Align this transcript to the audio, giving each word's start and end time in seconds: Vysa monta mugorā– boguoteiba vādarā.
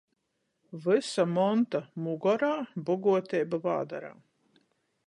Vysa 0.85 1.25
monta 1.35 1.83
mugorā– 2.07 2.51
boguoteiba 2.89 3.63
vādarā. 3.69 4.13